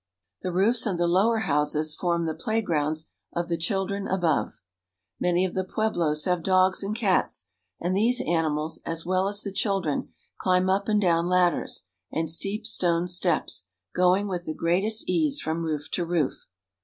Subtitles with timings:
[0.41, 4.59] The roofs of the lower houses form the playgrounds of the children above.
[5.19, 9.51] Many of the pueblos have dogs and cats; and these animals, as well as the
[9.53, 15.39] children, climb up and down ladders and steep stone steps, going with the greatest ease
[15.39, 16.47] from roof to roof.